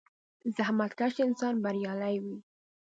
•زحمتکش 0.55 1.13
انسان 1.27 1.55
بریالی 1.63 2.15
وي. 2.23 2.35